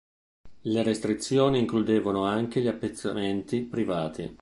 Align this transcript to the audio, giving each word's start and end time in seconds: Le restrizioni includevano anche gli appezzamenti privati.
Le 0.63 0.81
restrizioni 0.81 1.59
includevano 1.59 2.25
anche 2.25 2.59
gli 2.59 2.65
appezzamenti 2.65 3.61
privati. 3.61 4.35